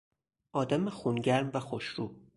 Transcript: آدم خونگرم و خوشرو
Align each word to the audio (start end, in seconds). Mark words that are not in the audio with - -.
آدم 0.53 0.89
خونگرم 0.89 1.51
و 1.53 1.59
خوشرو 1.59 2.15